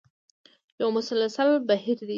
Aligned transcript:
یو 0.79 0.89
مسلسل 0.97 1.47
بهیر 1.67 1.97
دی. 2.07 2.09